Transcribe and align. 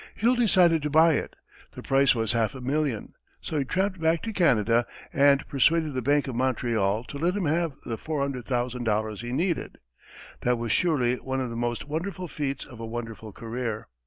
Hill 0.15 0.33
decided 0.33 0.81
to 0.81 0.89
buy 0.89 1.13
it. 1.13 1.35
The 1.73 1.83
price 1.83 2.15
was 2.15 2.31
half 2.31 2.55
a 2.55 2.61
million, 2.61 3.13
so 3.39 3.59
he 3.59 3.65
tramped 3.65 4.01
back 4.01 4.23
to 4.23 4.33
Canada 4.33 4.87
and 5.13 5.47
persuaded 5.47 5.93
the 5.93 6.01
bank 6.01 6.27
of 6.27 6.35
Montreal 6.35 7.03
to 7.03 7.17
let 7.19 7.35
him 7.37 7.45
have 7.45 7.73
the 7.85 7.99
$400,000 7.99 9.17
he 9.21 9.31
needed. 9.31 9.77
That 10.39 10.57
was 10.57 10.71
surely 10.71 11.17
one 11.17 11.39
of 11.39 11.51
the 11.51 11.55
most 11.55 11.87
wonderful 11.87 12.27
feats 12.27 12.65
of 12.65 12.79
a 12.79 12.85
wonderful 12.87 13.31
career. 13.31 13.89